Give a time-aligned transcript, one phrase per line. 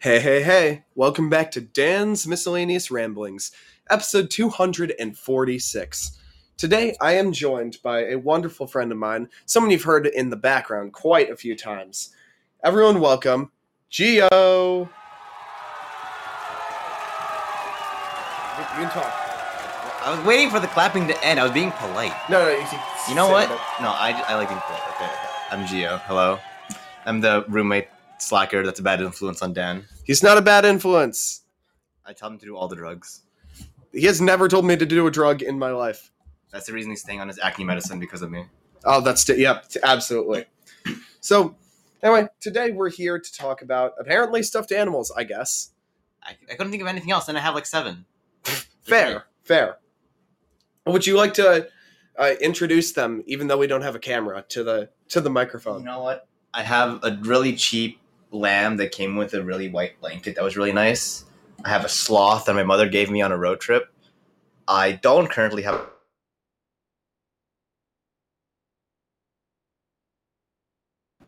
[0.00, 3.50] Hey, hey, hey, welcome back to Dan's Miscellaneous Ramblings,
[3.90, 6.18] episode 246.
[6.56, 10.36] Today, I am joined by a wonderful friend of mine, someone you've heard in the
[10.36, 12.14] background quite a few times.
[12.62, 13.50] Everyone, welcome,
[13.90, 14.82] Geo.
[14.82, 14.88] You
[18.76, 19.12] can talk.
[20.04, 21.40] I was waiting for the clapping to end.
[21.40, 22.14] I was being polite.
[22.30, 22.64] No, no, you,
[23.08, 23.48] You know what?
[23.80, 24.82] No, I, I like being polite.
[24.94, 25.28] Okay, okay.
[25.50, 25.96] I'm Geo.
[26.06, 26.38] Hello.
[27.04, 27.88] I'm the roommate
[28.18, 29.84] slacker that's a bad influence on Dan.
[30.04, 31.42] He's not a bad influence.
[32.04, 33.22] I tell him to do all the drugs.
[33.92, 36.10] He has never told me to do a drug in my life.
[36.50, 38.44] That's the reason he's staying on his acne medicine because of me.
[38.84, 40.46] Oh, that's t- yep, t- absolutely.
[41.20, 41.56] So,
[42.02, 45.12] anyway, today we're here to talk about apparently stuffed animals.
[45.16, 45.72] I guess
[46.22, 48.04] I, I couldn't think of anything else, and I have like seven.
[48.82, 49.78] fair, fair.
[50.86, 51.68] Would you like to
[52.16, 55.80] uh, introduce them, even though we don't have a camera, to the to the microphone?
[55.80, 56.28] You know what?
[56.54, 57.98] I have a really cheap
[58.30, 61.24] lamb that came with a really white blanket that was really nice.
[61.64, 63.92] I have a sloth that my mother gave me on a road trip.
[64.66, 65.86] I don't currently have.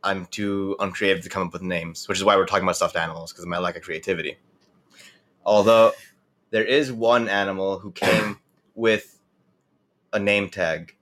[0.02, 2.96] I'm too uncreative to come up with names, which is why we're talking about stuffed
[2.96, 4.38] animals because of my lack of creativity.
[5.44, 5.92] Although
[6.50, 8.38] there is one animal who came
[8.74, 9.18] with
[10.12, 10.94] a name tag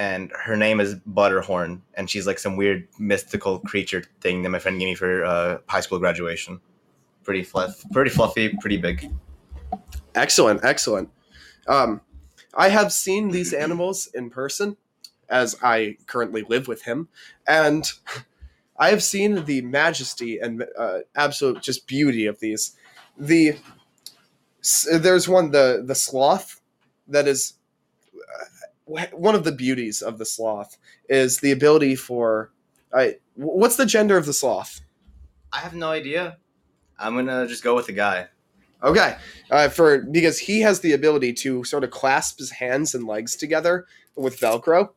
[0.00, 4.58] and her name is Butterhorn, and she's like some weird mystical creature thing that my
[4.58, 6.58] friend gave me for uh, high school graduation.
[7.22, 9.12] Pretty fluff, pretty fluffy, pretty big.
[10.14, 11.10] Excellent, excellent.
[11.68, 12.00] Um,
[12.54, 14.78] I have seen these animals in person,
[15.28, 17.08] as I currently live with him,
[17.46, 17.84] and
[18.78, 22.74] I have seen the majesty and uh, absolute just beauty of these.
[23.18, 23.58] The
[24.90, 26.62] there's one the the sloth
[27.06, 27.52] that is
[29.12, 30.76] one of the beauties of the sloth
[31.08, 32.50] is the ability for
[32.92, 34.80] I what's the gender of the sloth?
[35.52, 36.38] I have no idea.
[36.98, 38.28] I'm gonna just go with the guy.
[38.82, 39.16] Okay,
[39.50, 43.36] uh, for because he has the ability to sort of clasp his hands and legs
[43.36, 43.86] together
[44.16, 44.90] with Velcro,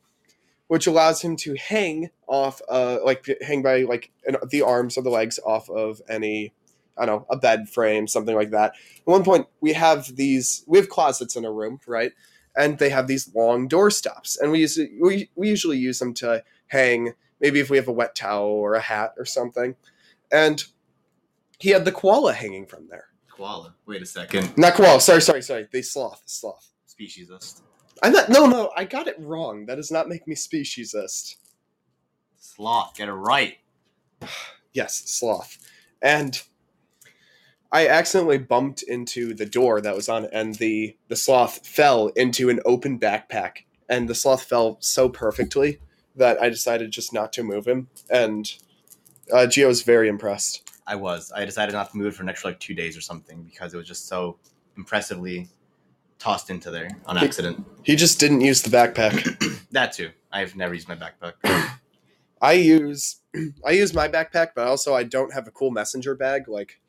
[0.68, 5.02] which allows him to hang off, uh, like hang by like an, the arms or
[5.02, 6.54] the legs off of any,
[6.98, 8.72] I don't know, a bed frame, something like that.
[8.72, 12.14] At one point, we have these, we have closets in a room, right?
[12.56, 16.14] And they have these long door stops, and we use we we usually use them
[16.16, 19.76] to hang, maybe if we have a wet towel or a hat or something,
[20.32, 20.64] and
[21.60, 23.06] he had the koala hanging from there.
[23.32, 23.76] Koala.
[23.86, 24.56] Wait a second.
[24.58, 25.02] Not koala.
[25.02, 25.68] Sorry, sorry, sorry.
[25.72, 26.22] The sloth.
[26.26, 26.70] Sloth.
[26.88, 27.62] Speciesist.
[28.04, 28.30] I'm not.
[28.30, 28.72] No, no.
[28.76, 29.66] I got it wrong.
[29.66, 31.38] That does not make me speciesist.
[32.38, 32.96] Sloth.
[32.96, 33.58] Get it right.
[34.76, 35.60] Yes, sloth.
[36.02, 36.42] And
[37.74, 42.50] I accidentally bumped into the door that was on, and the the sloth fell into
[42.50, 45.80] an open backpack, and the sloth fell so perfectly
[46.16, 48.54] that I decided just not to move him, and
[49.34, 50.70] uh, Geo was very impressed.
[50.86, 51.32] I was.
[51.36, 53.74] I decided not to move it for an extra like two days or something because
[53.74, 54.38] it was just so
[54.78, 55.50] impressively
[56.20, 57.66] tossed into there on accident.
[57.82, 59.68] He just didn't use the backpack.
[59.72, 60.12] that too.
[60.32, 61.80] I've never used my backpack.
[62.40, 63.22] I use
[63.66, 66.48] I use my backpack, but also I don't have a cool messenger bag.
[66.48, 66.80] Like,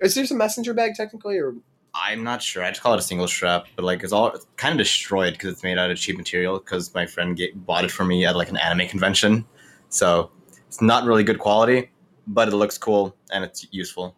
[0.00, 1.54] is there a messenger bag technically, or
[1.94, 2.62] I'm not sure.
[2.62, 5.52] I just call it a single strap, but like it's all kind of destroyed because
[5.52, 6.58] it's made out of cheap material.
[6.58, 9.44] Because my friend ga- bought it for me at like an anime convention,
[9.88, 10.30] so
[10.66, 11.90] it's not really good quality,
[12.26, 14.14] but it looks cool and it's useful.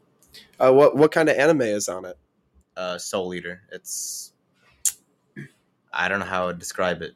[0.58, 2.18] uh, what what kind of anime is on it?
[2.76, 3.62] Uh, Soul Eater.
[3.72, 4.32] It's
[5.92, 7.12] I don't know how to describe it.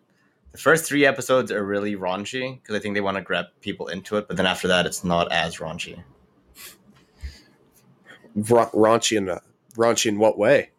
[0.53, 3.89] The first three episodes are really raunchy because I think they want to grab people
[3.89, 6.03] into it, but then after that, it's not as raunchy.
[8.35, 9.41] Ra- raunchy in a,
[9.77, 10.71] raunchy in what way?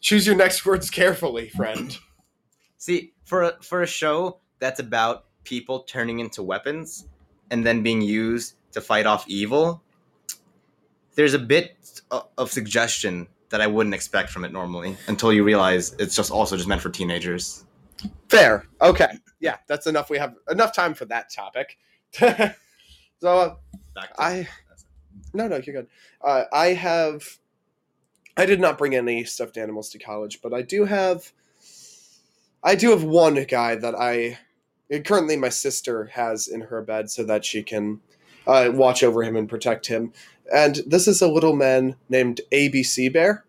[0.00, 1.96] Choose your next words carefully, friend.
[2.78, 7.06] See, for a, for a show that's about people turning into weapons
[7.50, 9.82] and then being used to fight off evil,
[11.14, 11.76] there's a bit
[12.36, 16.56] of suggestion that I wouldn't expect from it normally until you realize it's just also
[16.56, 17.64] just meant for teenagers.
[18.28, 18.66] Fair.
[18.80, 19.18] Okay.
[19.40, 20.10] Yeah, that's enough.
[20.10, 21.78] We have enough time for that topic.
[22.12, 22.52] so
[23.22, 23.54] uh,
[23.94, 24.48] Back to- I
[25.32, 25.88] no no you're good.
[26.22, 27.38] Uh, I have
[28.36, 31.32] I did not bring any stuffed animals to college, but I do have
[32.62, 34.38] I do have one guy that I
[35.04, 38.00] currently my sister has in her bed so that she can
[38.46, 40.12] uh, watch over him and protect him.
[40.52, 43.44] And this is a little man named ABC Bear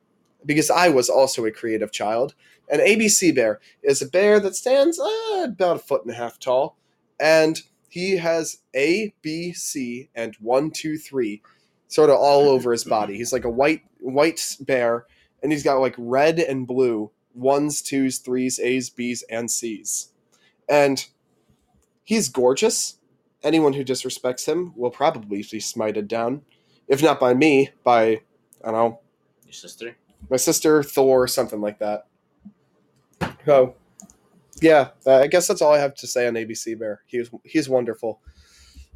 [0.45, 2.35] because I was also a creative child.
[2.69, 6.39] An ABC Bear is a bear that stands uh, about a foot and a half
[6.39, 6.77] tall,
[7.19, 11.41] and he has A, B, C, and one, two, three,
[11.89, 13.17] sort of all over his body.
[13.17, 15.05] He's like a white white bear,
[15.43, 20.13] and he's got like red and blue ones, twos, threes, A's, B's, and C's,
[20.69, 21.05] and
[22.05, 22.95] he's gorgeous.
[23.43, 26.41] Anyone who disrespects him will probably be smited down.
[26.87, 28.21] if not by me, by
[28.63, 28.99] I don't know
[29.45, 29.95] Your sister?
[30.29, 32.05] my sister, Thor, something like that.
[33.45, 33.75] So,
[34.61, 37.01] yeah, uh, I guess that's all I have to say on ABC Bear.
[37.05, 38.19] He was he's wonderful.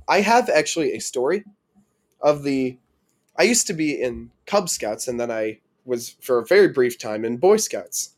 [0.07, 1.45] I have actually a story
[2.21, 2.77] of the.
[3.37, 6.97] I used to be in Cub Scouts, and then I was for a very brief
[6.99, 8.15] time in Boy Scouts.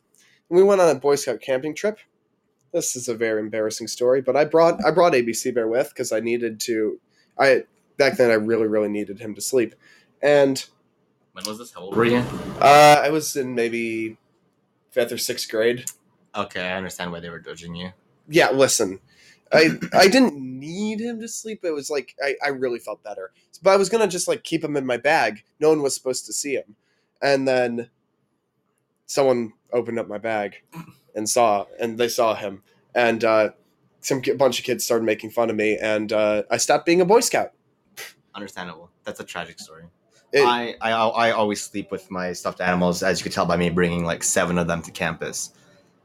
[0.50, 2.00] We went on a Boy Scout camping trip.
[2.74, 6.12] This is a very embarrassing story, but I brought I brought ABC Bear with because
[6.12, 7.00] I needed to.
[7.40, 7.64] I
[7.98, 9.74] back then I really really needed him to sleep,
[10.22, 10.64] and
[11.32, 11.74] When was this?
[11.74, 12.18] How old were you?
[12.60, 14.18] uh, I was in maybe
[14.92, 15.86] fifth or sixth grade.
[16.36, 17.92] Okay, I understand why they were judging you.
[18.28, 19.00] Yeah, listen,
[19.56, 21.62] I I didn't need him to sleep.
[21.64, 23.32] It was like I, I really felt better,
[23.64, 25.44] but I was gonna just like keep him in my bag.
[25.60, 26.76] No one was supposed to see him,
[27.22, 27.90] and then
[29.06, 30.56] someone opened up my bag
[31.16, 32.64] and saw and they saw him,
[32.94, 33.50] and uh,
[34.02, 37.02] some ki- bunch of kids started making fun of me, and uh, I stopped being
[37.02, 37.52] a Boy Scout.
[38.34, 38.90] Understandable.
[39.04, 39.86] That's a tragic story.
[40.34, 43.58] It- I, I I always sleep with my stuffed animals, as you could tell by
[43.58, 45.52] me bringing like seven of them to campus.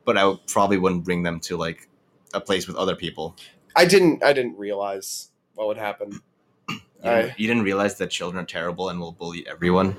[0.04, 1.88] But I probably wouldn't bring them to like
[2.34, 3.36] a place with other people.
[3.76, 6.20] I didn't I didn't realize what would happen.
[6.68, 9.96] You didn't, I- you didn't realize that children are terrible and will bully everyone.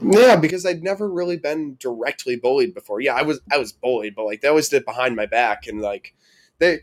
[0.00, 3.00] Yeah, because I'd never really been directly bullied before.
[3.00, 5.80] Yeah, I was I was bullied, but like they always did behind my back, and
[5.80, 6.14] like
[6.58, 6.80] they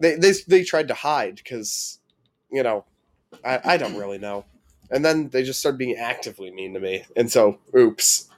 [0.00, 2.00] they they they tried to hide because
[2.50, 2.84] you know
[3.44, 4.44] I I don't really know,
[4.90, 8.28] and then they just started being actively mean to me, and so oops.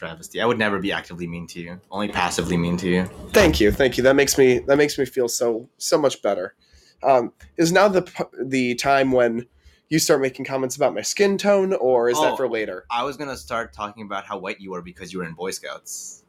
[0.00, 0.40] Travesty.
[0.40, 1.78] I would never be actively mean to you.
[1.90, 3.04] Only passively mean to you.
[3.34, 4.02] Thank you, thank you.
[4.02, 6.54] That makes me that makes me feel so so much better.
[7.02, 8.10] Um, is now the
[8.42, 9.44] the time when
[9.90, 12.22] you start making comments about my skin tone, or is Oh.
[12.22, 12.86] that for later?
[12.90, 15.50] I was gonna start talking about how white you are because you were in Boy
[15.50, 16.24] Scouts.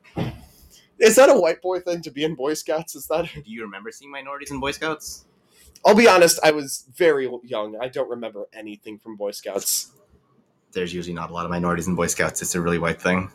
[0.99, 2.93] Is that a white boy thing to be in Boy Scouts?
[2.95, 3.23] Is that?
[3.33, 5.23] Do you remember seeing minorities in Boy Scouts?
[5.85, 7.77] I'll be honest, I was very young.
[7.81, 9.93] I don't remember anything from Boy Scouts.
[10.73, 12.41] There's usually not a lot of minorities in Boy Scouts.
[12.41, 13.31] It's a really white thing.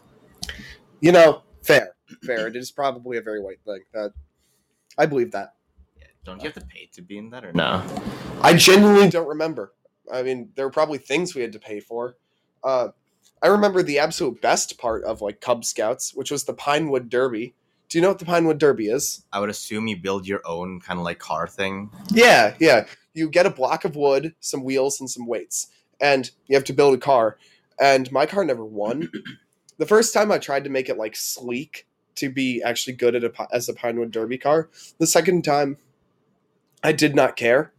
[1.00, 2.46] You know, fair, fair.
[2.48, 3.80] It is probably a very white thing.
[3.92, 4.12] That
[4.98, 5.54] I believe that.
[5.98, 6.06] Yeah.
[6.24, 7.84] Don't you have to pay to be in that or no?
[8.42, 9.72] I genuinely don't remember.
[10.12, 12.16] I mean, there were probably things we had to pay for.
[12.62, 12.88] Uh,
[13.42, 17.54] I remember the absolute best part of like Cub Scouts, which was the Pinewood Derby.
[17.88, 19.24] Do you know what the Pinewood Derby is?
[19.32, 21.90] I would assume you build your own kind of like car thing.
[22.10, 22.86] Yeah, yeah.
[23.14, 25.68] You get a block of wood, some wheels, and some weights,
[26.00, 27.38] and you have to build a car.
[27.80, 29.10] And my car never won.
[29.78, 31.86] the first time I tried to make it like sleek
[32.16, 34.70] to be actually good at a as a Pinewood Derby car.
[34.98, 35.78] The second time,
[36.82, 37.72] I did not care.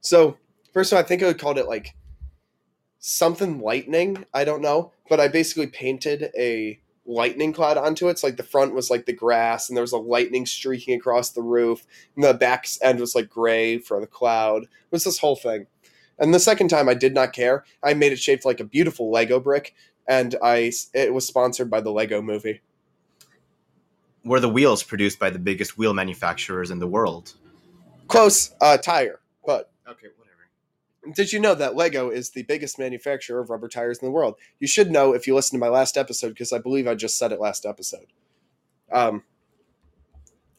[0.00, 0.36] So
[0.72, 1.94] first time, I think I called it like
[2.98, 4.24] something lightning.
[4.32, 8.18] I don't know, but I basically painted a lightning cloud onto it.
[8.18, 11.30] So like the front was like the grass, and there was a lightning streaking across
[11.30, 11.84] the roof
[12.14, 14.64] and the back end was like gray for the cloud.
[14.64, 15.66] It was this whole thing.
[16.18, 17.64] And the second time I did not care.
[17.82, 19.74] I made it shaped like a beautiful Lego brick
[20.08, 22.60] and I it was sponsored by the Lego movie.
[24.24, 27.34] Were the wheels produced by the biggest wheel manufacturers in the world?
[28.08, 29.20] Close uh tire.
[29.44, 31.14] But Okay, whatever.
[31.16, 34.36] did you know that Lego is the biggest manufacturer of rubber tires in the world?
[34.60, 37.18] You should know if you listen to my last episode because I believe I just
[37.18, 38.06] said it last episode.
[38.90, 39.24] Um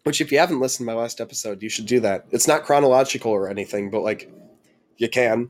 [0.04, 2.26] which if you haven't listened to my last episode, you should do that.
[2.32, 4.30] It's not chronological or anything, but like
[4.98, 5.50] you can.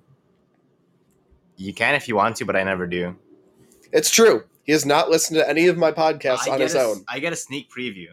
[1.57, 3.15] You can if you want to, but I never do.
[3.93, 4.43] It's true.
[4.63, 7.05] He has not listened to any of my podcasts I on his a- own.
[7.07, 8.07] I get a sneak preview.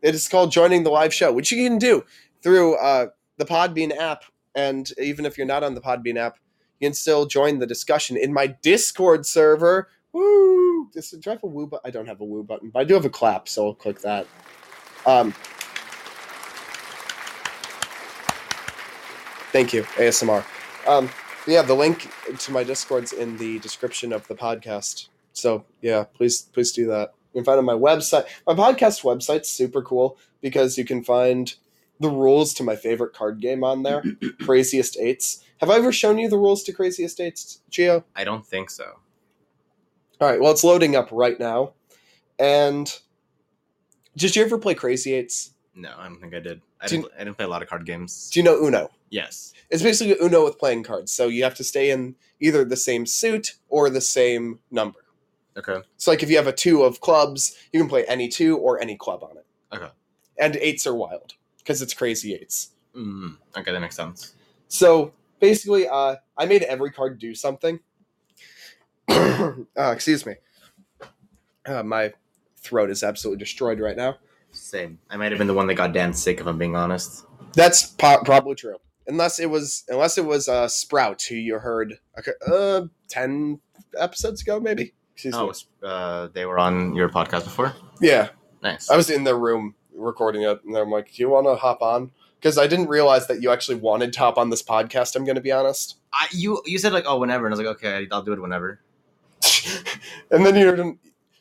[0.00, 2.04] It is called joining the live show, which you can do
[2.42, 4.22] through uh, the Podbean app.
[4.54, 6.38] And even if you're not on the Podbean app,
[6.78, 9.88] you can still join the discussion in my Discord server.
[10.12, 10.88] Woo!
[10.94, 11.82] This, do I have a woo button?
[11.86, 14.00] I don't have a woo button, but I do have a clap, so I'll click
[14.00, 14.26] that.
[15.04, 15.32] Um,
[19.52, 20.44] thank you, ASMR.
[20.86, 21.10] Um,
[21.46, 25.08] yeah, the link to my Discord's in the description of the podcast.
[25.32, 27.12] So yeah, please please do that.
[27.32, 28.26] You can find it on my website.
[28.46, 31.54] My podcast website's super cool because you can find
[32.00, 34.02] the rules to my favorite card game on there,
[34.42, 35.44] Craziest Eights.
[35.60, 38.04] Have I ever shown you the rules to Craziest Eights, Geo?
[38.14, 38.98] I don't think so.
[40.20, 41.72] All right, well, it's loading up right now.
[42.38, 42.90] And
[44.16, 45.52] did you ever play Crazy Eights?
[45.76, 46.62] No, I don't think I did.
[46.80, 48.30] I didn't, I didn't play a lot of card games.
[48.30, 48.90] Do you know Uno?
[49.10, 49.52] Yes.
[49.68, 51.12] It's basically Uno with playing cards.
[51.12, 55.00] So you have to stay in either the same suit or the same number.
[55.56, 55.78] Okay.
[55.96, 58.80] So, like, if you have a two of clubs, you can play any two or
[58.80, 59.46] any club on it.
[59.72, 59.88] Okay.
[60.38, 62.70] And eights are wild because it's crazy eights.
[62.94, 64.34] Mm, okay, that makes sense.
[64.68, 67.80] So basically, uh, I made every card do something.
[69.08, 70.34] uh, excuse me.
[71.64, 72.12] Uh, my
[72.58, 74.16] throat is absolutely destroyed right now.
[74.52, 74.98] Same.
[75.10, 77.24] I might have been the one that got Dan sick, if I'm being honest.
[77.54, 78.76] That's po- probably true.
[79.06, 81.98] unless it was unless it was uh, Sprout who you heard
[82.50, 83.60] uh, ten
[83.98, 84.92] episodes ago, maybe.
[85.14, 85.52] Excuse Oh,
[85.86, 87.74] uh, they were on your podcast before.
[88.00, 88.28] Yeah,
[88.62, 88.90] Nice.
[88.90, 91.80] I was in their room recording it, and I'm like, "Do you want to hop
[91.80, 95.16] on?" Because I didn't realize that you actually wanted to hop on this podcast.
[95.16, 95.96] I'm going to be honest.
[96.12, 98.40] I, you you said like oh whenever, and I was like okay, I'll do it
[98.42, 98.80] whenever.
[100.30, 100.98] and then you didn't,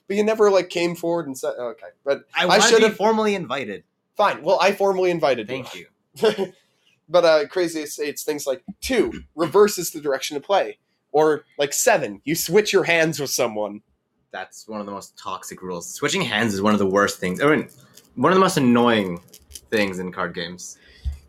[0.08, 2.96] but you never like came forward and said, oh, "Okay." But I, I should have-
[2.96, 3.84] formally invited.
[4.16, 4.42] fine.
[4.44, 5.48] Well, I formally invited.
[5.48, 5.88] Thank you.
[7.10, 10.78] but uh, crazy it's things like two reverses the direction of play,
[11.12, 13.82] or like seven, you switch your hands with someone.
[14.32, 15.90] That's one of the most toxic rules.
[15.94, 17.42] Switching hands is one of the worst things.
[17.42, 17.70] I mean,
[18.16, 19.22] one of the most annoying
[19.70, 20.78] things in card games.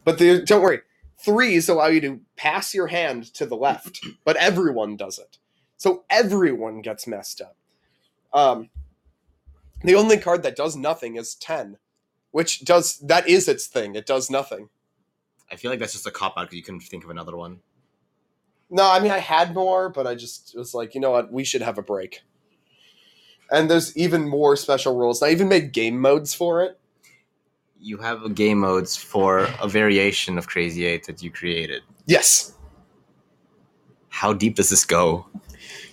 [0.05, 0.81] But the, don't worry,
[1.19, 5.39] threes allow you to pass your hand to the left, but everyone does it,
[5.77, 7.57] so everyone gets messed up.
[8.37, 8.71] Um,
[9.83, 11.79] the only card that does nothing is ten,
[12.31, 13.95] which does that is its thing.
[13.97, 14.69] It does nothing.
[15.51, 17.61] I feel like that's just a cop out because you couldn't think of another one.
[18.69, 21.45] No, I mean I had more, but I just was like, you know what, we
[21.45, 22.21] should have a break.
[23.51, 25.23] And there's even more special rules.
[25.23, 26.79] I even made game modes for it.
[27.81, 31.83] You have game modes for a variation of Crazy Eight that you created.
[32.07, 32.55] Yes,
[34.09, 35.27] How deep does this go?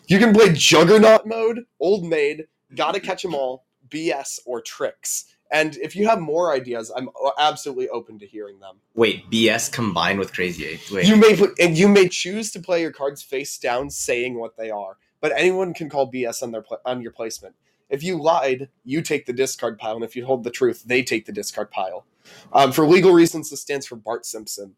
[0.07, 5.25] You can play Juggernaut mode, Old Maid, Gotta Catch 'Em All, BS, or Tricks.
[5.51, 8.77] And if you have more ideas, I'm absolutely open to hearing them.
[8.95, 10.89] Wait, BS combined with Crazy Eight.
[10.91, 14.39] Wait, You may put, and you may choose to play your cards face down, saying
[14.39, 14.97] what they are.
[15.21, 17.55] But anyone can call BS on their on your placement.
[17.89, 21.03] If you lied, you take the discard pile, and if you hold the truth, they
[21.03, 22.05] take the discard pile.
[22.51, 24.75] Um, for legal reasons, this stands for Bart Simpson.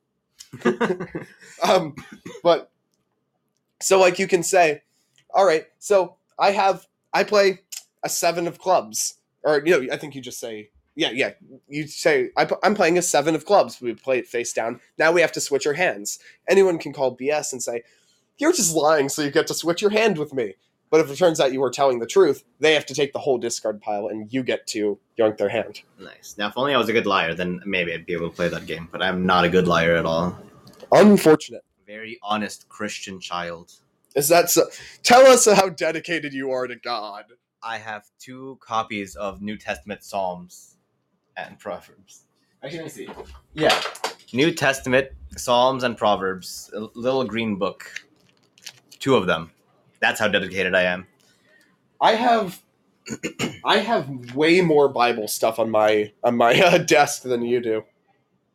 [1.63, 1.95] um,
[2.43, 2.69] but
[3.79, 4.81] so like you can say,
[5.35, 7.59] all right, so I have I play
[8.03, 11.31] a seven of clubs, or you know, I think you just say, yeah, yeah,
[11.67, 13.79] you say I, i'm playing a seven of clubs.
[13.81, 14.79] We play it face down.
[14.97, 16.19] Now we have to switch our hands.
[16.49, 17.83] Anyone can call BS and say,
[18.37, 20.55] you're just lying, so you get to switch your hand with me.
[20.89, 23.19] But if it turns out you were telling the truth, they have to take the
[23.19, 25.81] whole discard pile, and you get to yank their hand.
[25.99, 26.35] nice.
[26.37, 28.47] Now, if only I was a good liar, then maybe I'd be able to play
[28.47, 28.87] that game.
[28.91, 30.37] But I'm not a good liar at all.
[30.91, 31.63] Unfortunate.
[31.87, 33.73] Very honest Christian child.
[34.15, 34.67] Is that so?
[35.03, 37.25] Tell us how dedicated you are to God.
[37.61, 40.77] I have two copies of New Testament Psalms
[41.35, 42.23] and Proverbs.
[42.63, 43.09] Actually, let me see.
[43.53, 43.81] Yeah,
[44.31, 47.91] New Testament Psalms and Proverbs, a little green book.
[48.99, 49.51] Two of them.
[49.99, 51.07] That's how dedicated I am.
[51.99, 52.61] I have,
[53.65, 57.83] I have way more Bible stuff on my on my uh, desk than you do.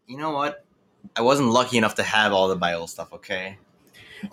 [0.06, 0.64] You know what?
[1.16, 3.12] I wasn't lucky enough to have all the Bible stuff.
[3.12, 3.58] Okay,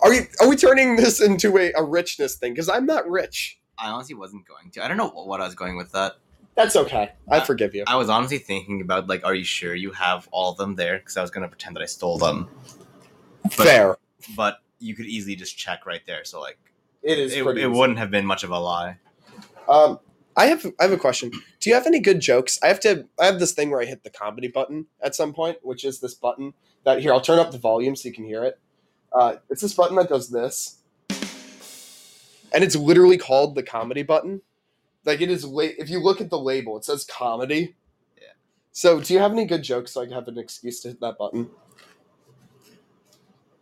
[0.01, 0.21] Are you?
[0.41, 2.53] Are we turning this into a, a richness thing?
[2.53, 3.59] Because I'm not rich.
[3.77, 4.83] I honestly wasn't going to.
[4.83, 6.13] I don't know what I was going with that.
[6.55, 7.11] That's okay.
[7.29, 7.83] I forgive you.
[7.85, 10.97] I was honestly thinking about like, are you sure you have all of them there?
[10.97, 12.49] Because I was gonna pretend that I stole them,
[13.43, 13.97] but- Fair.
[14.35, 16.23] but you could easily just check right there.
[16.23, 16.57] So like,
[17.03, 17.33] It is.
[17.35, 18.97] it, pretty it wouldn't have been much of a lie.
[19.69, 19.99] Um,
[20.35, 21.29] I have I have a question.
[21.59, 22.59] Do you have any good jokes?
[22.63, 23.07] I have to.
[23.19, 25.99] I have this thing where I hit the comedy button at some point, which is
[25.99, 26.53] this button
[26.85, 27.13] that here.
[27.13, 28.59] I'll turn up the volume so you can hear it.
[29.13, 30.77] Uh, it's this button that does this,
[32.53, 34.41] and it's literally called the comedy button.
[35.05, 35.45] Like it is.
[35.45, 37.75] La- if you look at the label, it says comedy.
[38.17, 38.27] Yeah.
[38.71, 40.99] So, do you have any good jokes so I can have an excuse to hit
[41.01, 41.49] that button?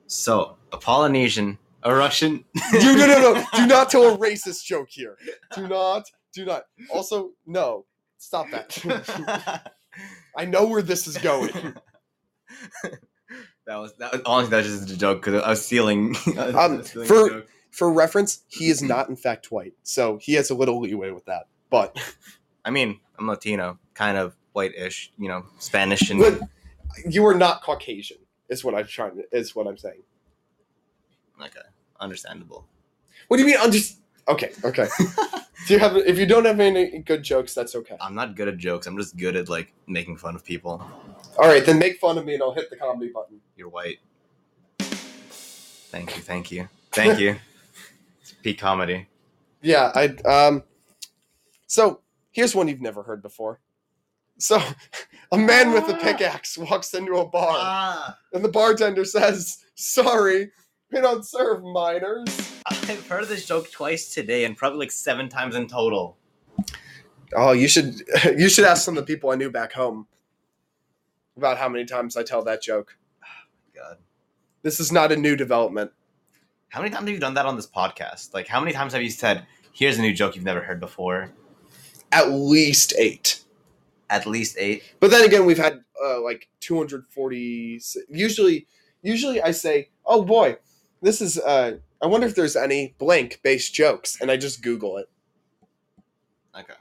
[0.08, 2.46] So a Polynesian, a Russian.
[2.74, 3.46] You no no no!
[3.56, 5.18] Do not tell a racist joke here.
[5.56, 6.10] Do not.
[6.34, 6.64] Do not.
[6.94, 7.86] Also, no.
[8.18, 9.72] Stop that.
[10.38, 11.52] I know where this is going.
[13.68, 16.16] That was that was honestly that was just a joke because I was stealing.
[16.38, 20.34] I was Um, stealing for- For reference, he is not in fact white, so he
[20.36, 21.48] has a little leeway with that.
[21.70, 21.98] But
[22.64, 26.40] I mean, I'm Latino, kind of white-ish, you know, Spanish and but
[27.10, 28.18] you are not Caucasian.
[28.48, 29.18] Is what I'm trying.
[29.18, 30.04] To, is what I'm saying.
[31.42, 31.60] okay,
[32.00, 32.66] understandable.
[33.28, 33.58] What do you mean?
[33.60, 34.52] I'm just okay.
[34.64, 34.88] Okay.
[35.68, 35.98] do you have?
[35.98, 37.98] If you don't have any good jokes, that's okay.
[38.00, 38.88] I'm not good at jokes.
[38.88, 40.82] I'm just good at like making fun of people.
[41.38, 43.42] All right, then make fun of me, and I'll hit the comedy button.
[43.58, 43.98] You're white.
[44.80, 47.38] Thank you, thank you, thank you.
[48.22, 49.08] It's peak comedy.
[49.62, 50.64] Yeah, I um.
[51.68, 52.02] So
[52.32, 53.60] here's one you've never heard before.
[54.40, 54.60] So,
[55.32, 57.56] a man with a pickaxe walks into a bar.
[57.58, 60.50] Ah, And the bartender says, Sorry,
[60.92, 62.28] we don't serve minors.
[62.66, 66.18] I've heard this joke twice today, and probably like seven times in total.
[67.36, 68.02] Oh, you should
[68.38, 70.08] you should ask some of the people I knew back home
[71.38, 72.98] about how many times I tell that joke.
[73.76, 73.98] God,
[74.62, 75.92] This is not a new development.
[76.70, 78.34] how many times have you done that on this podcast?
[78.34, 81.32] Like, how many times have you said, "Here's a new joke you've never heard before"?
[82.12, 83.42] At least eight.
[84.10, 84.84] At least eight.
[85.00, 87.82] But then again, we've had uh, like 240.
[88.10, 88.68] Usually,
[89.02, 90.58] usually I say, "Oh boy,
[91.02, 94.98] this is uh I wonder if there's any blank based jokes," and I just Google
[94.98, 95.10] it.
[96.58, 96.74] Okay.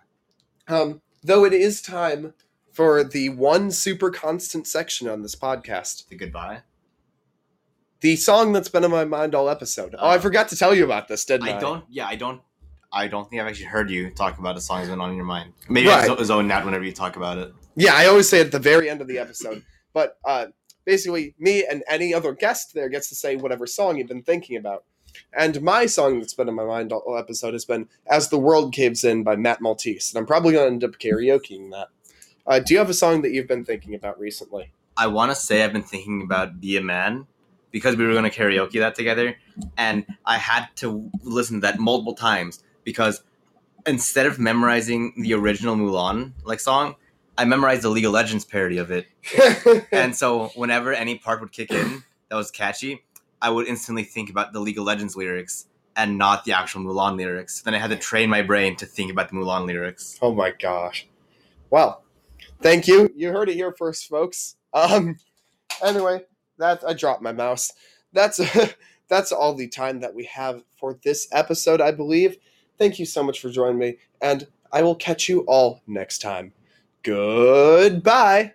[0.69, 2.35] Um, though it is time
[2.75, 6.61] for the one super constant section on this podcast, The goodbye.
[8.01, 9.95] the song that's been in my mind all episode.
[9.99, 11.57] Oh, I Uh, forgot to tell you about this, didn't I?
[11.57, 11.85] I don't.
[11.89, 12.43] Yeah, I don't.
[12.93, 15.25] I don't think I've actually heard you talk about a song that's been on your
[15.25, 15.53] mind.
[15.69, 16.09] Maybe Right.
[16.11, 17.53] I zone that whenever you talk about it.
[17.77, 19.63] Yeah, I always say at the very end of the episode.
[19.95, 20.47] But uh,
[20.85, 24.57] basically, me and any other guest there gets to say whatever song you've been thinking
[24.57, 24.83] about.
[25.33, 28.75] And my song that's been in my mind all episode has been "As the World
[28.75, 31.91] Caves In" by Matt Maltese, and I'm probably going to end up karaokeing that.
[32.47, 34.73] Uh, do you have a song that you've been thinking about recently?
[34.97, 37.27] I want to say I've been thinking about "Be a Man"
[37.71, 39.37] because we were going to karaoke that together,
[39.77, 43.23] and I had to listen to that multiple times because
[43.87, 46.97] instead of memorizing the original Mulan like song,
[47.37, 49.07] I memorized the League of Legends parody of it.
[49.93, 53.05] and so whenever any part would kick in that was catchy,
[53.43, 57.17] I would instantly think about the League of Legends lyrics and not the actual Mulan
[57.17, 57.63] lyrics.
[57.63, 60.19] Then I had to train my brain to think about the Mulan lyrics.
[60.23, 61.07] Oh my gosh.
[61.71, 62.04] Well,
[62.65, 63.09] thank you.
[63.15, 64.57] You heard it here first, folks.
[64.73, 65.19] Um
[65.85, 66.25] anyway,
[66.59, 67.71] that I dropped my mouse.
[68.13, 68.41] That's
[69.09, 72.39] that's all the time that we have for this episode, I believe.
[72.79, 76.53] Thank you so much for joining me, and I will catch you all next time.
[77.05, 78.55] Goodbye.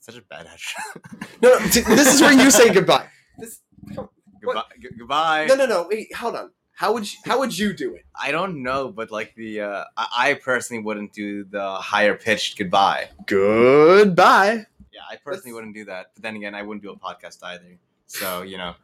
[0.00, 1.28] Such a bad outro.
[1.42, 3.06] No, no this is where you say goodbye.
[3.38, 3.60] This,
[3.94, 4.62] goodbye.
[4.98, 5.46] Goodbye.
[5.46, 5.86] no, no, no.
[5.88, 6.50] Wait, hold on.
[6.78, 8.04] How would you, how would you do it?
[8.14, 13.08] I don't know, but like the uh, I, personally wouldn't do the higher pitched goodbye.
[13.26, 14.64] Goodbye.
[14.92, 16.12] Yeah, I personally That's- wouldn't do that.
[16.14, 17.78] But then again, I wouldn't do a podcast either.
[18.06, 18.74] So you know,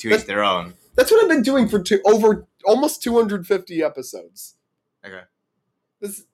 [0.00, 0.74] to each their own.
[0.96, 4.56] That's what I've been doing for two, over almost 250 episodes.
[5.06, 5.22] Okay.
[6.00, 6.24] This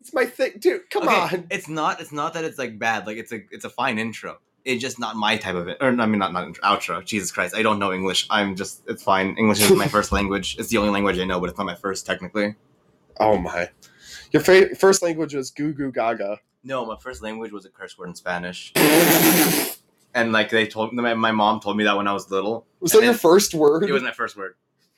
[0.00, 0.90] it's my thing, dude.
[0.90, 1.46] Come Okay, on.
[1.48, 2.00] It's not.
[2.00, 3.06] It's not that it's like bad.
[3.06, 3.40] Like it's a.
[3.52, 4.38] It's a fine intro.
[4.66, 5.78] It's just not my type of it.
[5.80, 7.02] Or I mean, not not outro.
[7.04, 8.26] Jesus Christ, I don't know English.
[8.28, 8.82] I'm just.
[8.88, 9.36] It's fine.
[9.38, 10.56] English is my first language.
[10.58, 12.56] It's the only language I know, but it's not my first technically.
[13.20, 13.70] Oh my.
[14.32, 16.40] Your fa- first language was goo goo gaga.
[16.64, 18.72] No, my first language was a curse word in Spanish.
[20.16, 22.66] And like they told my, my mom told me that when I was little.
[22.80, 23.84] was that your first word?
[23.84, 24.54] It was my first word.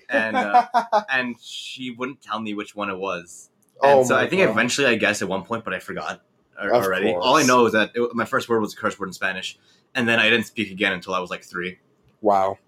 [0.09, 0.67] And uh,
[1.11, 3.51] and she wouldn't tell me which one it was.
[3.83, 4.51] And oh so I think God.
[4.53, 6.23] eventually I guessed at one point, but I forgot
[6.59, 7.13] already.
[7.13, 9.59] All I know is that it, my first word was a curse word in Spanish,
[9.95, 11.79] and then I didn't speak again until I was like three.
[12.21, 12.59] Wow.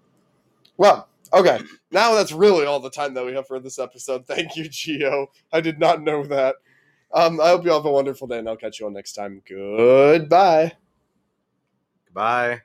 [0.77, 1.59] Well, okay.
[1.91, 4.25] Now that's really all the time that we have for this episode.
[4.27, 5.27] Thank you, Geo.
[5.51, 6.55] I did not know that.
[7.13, 9.13] Um, I hope you all have a wonderful day, and I'll catch you all next
[9.13, 9.41] time.
[9.47, 10.73] Goodbye.
[12.05, 12.61] Goodbye.